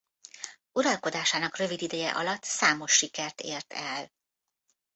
[0.71, 4.11] Uralkodásának rövid ideje alatt számos sikert ért el.